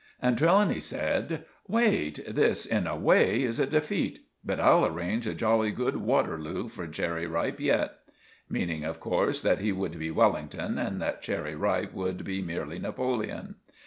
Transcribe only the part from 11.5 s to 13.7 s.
Ripe would be merely Napoleon.